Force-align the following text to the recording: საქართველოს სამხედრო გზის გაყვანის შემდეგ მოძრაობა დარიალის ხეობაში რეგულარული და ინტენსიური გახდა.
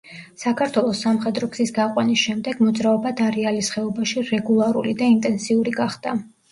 საქართველოს 0.43 1.01
სამხედრო 1.05 1.49
გზის 1.57 1.73
გაყვანის 1.75 2.25
შემდეგ 2.31 2.65
მოძრაობა 2.69 3.15
დარიალის 3.23 3.73
ხეობაში 3.77 4.29
რეგულარული 4.35 5.01
და 5.05 5.15
ინტენსიური 5.17 5.81
გახდა. 5.83 6.23